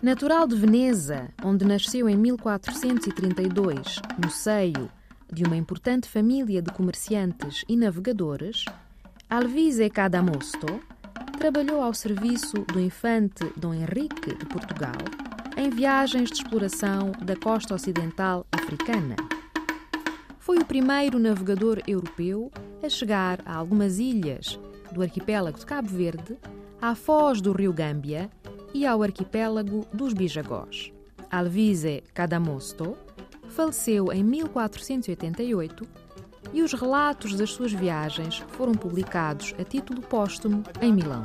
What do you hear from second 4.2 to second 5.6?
seio de uma